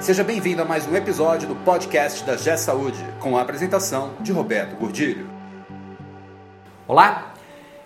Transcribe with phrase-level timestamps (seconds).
[0.00, 4.32] Seja bem-vindo a mais um episódio do podcast da G Saúde, com a apresentação de
[4.32, 5.28] Roberto Gordilho.
[6.88, 7.34] Olá,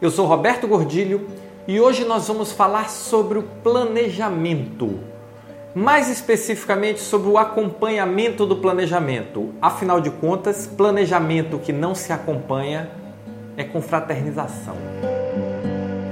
[0.00, 1.28] eu sou Roberto Gordilho
[1.66, 5.00] e hoje nós vamos falar sobre o planejamento.
[5.74, 9.52] Mais especificamente sobre o acompanhamento do planejamento.
[9.60, 12.90] Afinal de contas, planejamento que não se acompanha
[13.56, 14.76] é confraternização.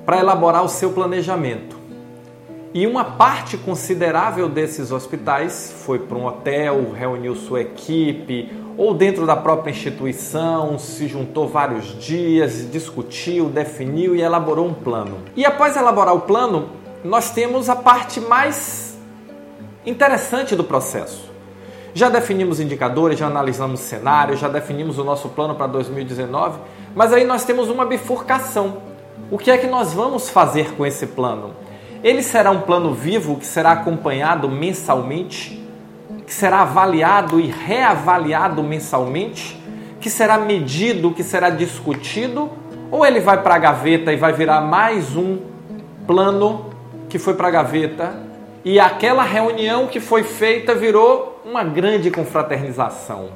[0.06, 1.76] para elaborar o seu planejamento.
[2.72, 9.26] E uma parte considerável desses hospitais foi para um hotel, reuniu sua equipe, ou dentro
[9.26, 15.18] da própria instituição, se juntou vários dias, discutiu, definiu e elaborou um plano.
[15.34, 18.96] E após elaborar o plano, nós temos a parte mais
[19.84, 21.30] interessante do processo.
[21.94, 26.58] Já definimos indicadores, já analisamos cenários, já definimos o nosso plano para 2019,
[26.94, 28.78] mas aí nós temos uma bifurcação.
[29.30, 31.54] O que é que nós vamos fazer com esse plano?
[32.02, 35.62] Ele será um plano vivo que será acompanhado mensalmente,
[36.26, 39.60] que será avaliado e reavaliado mensalmente,
[40.00, 42.50] que será medido, que será discutido,
[42.90, 45.38] ou ele vai para a gaveta e vai virar mais um
[46.06, 46.71] plano
[47.12, 48.14] que foi para a gaveta
[48.64, 53.28] e aquela reunião que foi feita virou uma grande confraternização.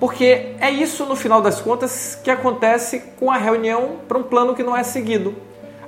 [0.00, 4.52] Porque é isso, no final das contas, que acontece com a reunião para um plano
[4.52, 5.32] que não é seguido.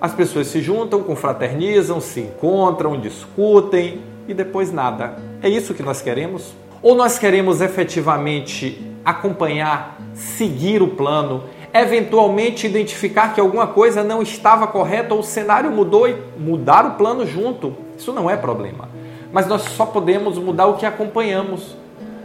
[0.01, 5.17] As pessoas se juntam, confraternizam, se encontram, discutem e depois nada.
[5.43, 6.55] É isso que nós queremos?
[6.81, 14.67] Ou nós queremos efetivamente acompanhar, seguir o plano, eventualmente identificar que alguma coisa não estava
[14.67, 17.77] correta ou o cenário mudou e mudar o plano junto.
[17.97, 18.89] Isso não é problema.
[19.33, 21.77] Mas nós só podemos mudar o que acompanhamos.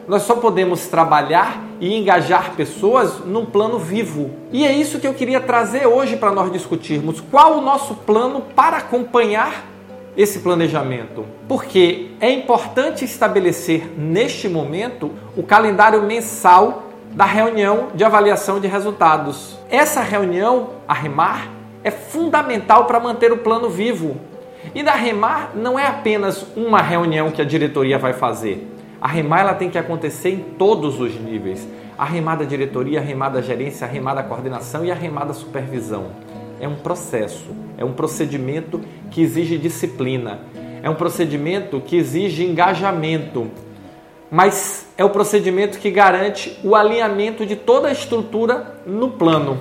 [0.08, 4.31] Nós só podemos trabalhar e engajar pessoas num plano vivo.
[4.52, 7.21] E é isso que eu queria trazer hoje para nós discutirmos.
[7.21, 9.65] Qual o nosso plano para acompanhar
[10.15, 11.25] esse planejamento?
[11.48, 19.58] Porque é importante estabelecer neste momento o calendário mensal da reunião de avaliação de resultados.
[19.69, 21.49] Essa reunião, a REMAR,
[21.83, 24.17] é fundamental para manter o plano vivo.
[24.73, 28.69] E da REMAR não é apenas uma reunião que a diretoria vai fazer.
[29.02, 31.67] A REMAR ela tem que acontecer em todos os níveis.
[31.97, 35.27] A REMAR da diretoria, a REMAR da gerência, a REMAR da coordenação e a REMAR
[35.27, 36.08] da supervisão.
[36.59, 38.80] É um processo, é um procedimento
[39.11, 40.39] que exige disciplina,
[40.81, 43.52] é um procedimento que exige engajamento,
[44.33, 49.60] mas é o procedimento que garante o alinhamento de toda a estrutura no plano,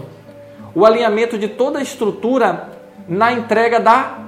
[0.75, 2.71] o alinhamento de toda a estrutura
[3.06, 4.21] na entrega da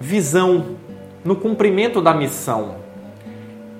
[0.00, 0.76] visão,
[1.22, 2.76] no cumprimento da missão.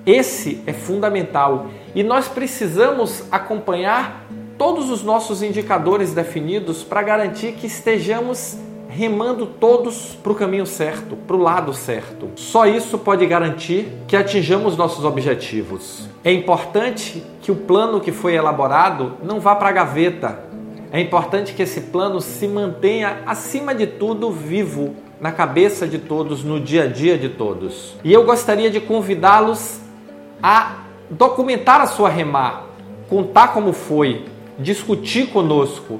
[0.04, 4.26] Esse é fundamental e nós precisamos acompanhar
[4.58, 8.58] todos os nossos indicadores definidos para garantir que estejamos
[8.94, 12.30] remando todos para o caminho certo, para o lado certo.
[12.36, 16.06] Só isso pode garantir que atinjamos nossos objetivos.
[16.22, 20.40] É importante que o plano que foi elaborado não vá para a gaveta.
[20.92, 26.44] É importante que esse plano se mantenha, acima de tudo, vivo na cabeça de todos,
[26.44, 27.96] no dia a dia de todos.
[28.04, 29.80] E eu gostaria de convidá-los
[30.42, 32.66] a documentar a sua remar,
[33.08, 34.26] contar como foi,
[34.58, 35.98] discutir conosco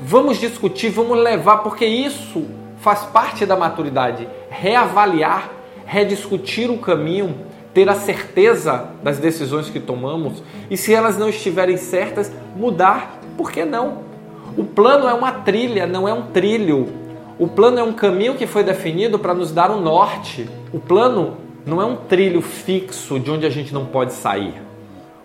[0.00, 2.46] Vamos discutir, vamos levar, porque isso
[2.80, 4.28] faz parte da maturidade.
[4.48, 5.50] Reavaliar,
[5.84, 7.34] rediscutir o caminho,
[7.74, 13.18] ter a certeza das decisões que tomamos e se elas não estiverem certas, mudar.
[13.36, 14.02] Por que não?
[14.56, 16.88] O plano é uma trilha, não é um trilho.
[17.36, 20.48] O plano é um caminho que foi definido para nos dar um norte.
[20.72, 24.67] O plano não é um trilho fixo de onde a gente não pode sair.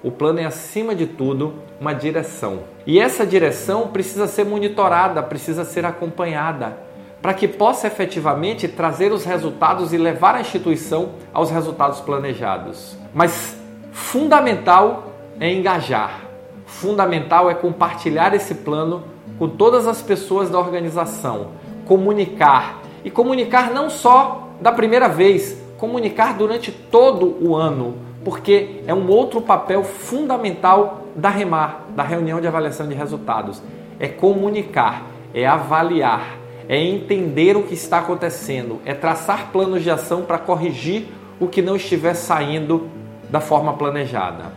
[0.03, 2.59] O plano é, acima de tudo, uma direção.
[2.85, 6.77] E essa direção precisa ser monitorada, precisa ser acompanhada,
[7.21, 12.97] para que possa efetivamente trazer os resultados e levar a instituição aos resultados planejados.
[13.13, 13.57] Mas
[13.93, 16.25] fundamental é engajar,
[16.65, 19.05] fundamental é compartilhar esse plano
[19.39, 21.51] com todas as pessoas da organização,
[21.85, 28.93] comunicar e comunicar não só da primeira vez, comunicar durante todo o ano porque é
[28.93, 33.61] um outro papel fundamental da REMAR, da reunião de avaliação de resultados.
[33.99, 36.37] É comunicar, é avaliar,
[36.67, 41.07] é entender o que está acontecendo, é traçar planos de ação para corrigir
[41.39, 42.87] o que não estiver saindo
[43.29, 44.53] da forma planejada.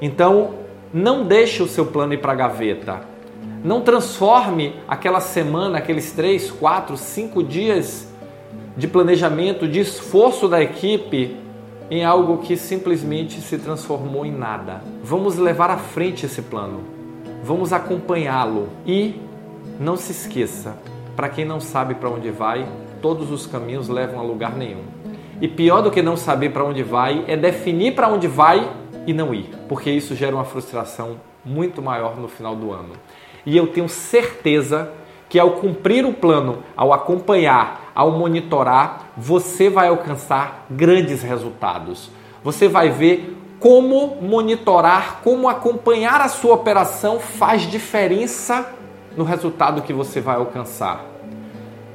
[0.00, 0.54] Então,
[0.92, 3.00] não deixe o seu plano ir para a gaveta.
[3.64, 8.08] Não transforme aquela semana, aqueles três, quatro, cinco dias
[8.76, 11.36] de planejamento, de esforço da equipe
[11.92, 14.80] em algo que simplesmente se transformou em nada.
[15.04, 16.80] Vamos levar à frente esse plano.
[17.44, 19.20] Vamos acompanhá-lo e
[19.78, 20.74] não se esqueça,
[21.14, 22.66] para quem não sabe para onde vai,
[23.02, 24.84] todos os caminhos levam a lugar nenhum.
[25.38, 28.72] E pior do que não saber para onde vai é definir para onde vai
[29.06, 32.94] e não ir, porque isso gera uma frustração muito maior no final do ano.
[33.44, 34.90] E eu tenho certeza
[35.32, 42.10] que ao cumprir o plano, ao acompanhar, ao monitorar, você vai alcançar grandes resultados.
[42.44, 48.74] Você vai ver como monitorar, como acompanhar a sua operação faz diferença
[49.16, 51.02] no resultado que você vai alcançar.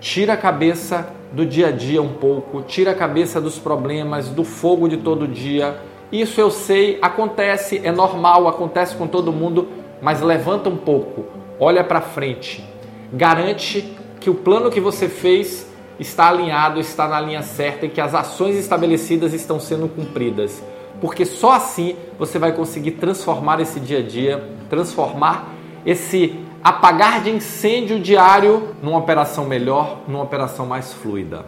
[0.01, 4.43] Tira a cabeça do dia a dia um pouco, tira a cabeça dos problemas, do
[4.43, 5.77] fogo de todo dia.
[6.11, 9.67] Isso eu sei, acontece, é normal, acontece com todo mundo,
[10.01, 11.25] mas levanta um pouco,
[11.59, 12.76] olha para frente.
[13.11, 15.67] Garante que o plano que você fez
[15.99, 20.61] está alinhado, está na linha certa e que as ações estabelecidas estão sendo cumpridas.
[20.99, 25.53] Porque só assim você vai conseguir transformar esse dia a dia, transformar
[25.85, 31.45] esse apagar de incêndio diário numa operação melhor, numa operação mais fluida.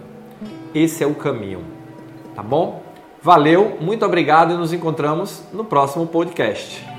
[0.74, 1.64] Esse é o caminho,
[2.36, 2.84] tá bom?
[3.22, 6.99] Valeu, muito obrigado e nos encontramos no próximo podcast.